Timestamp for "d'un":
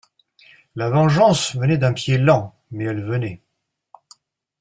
1.77-1.93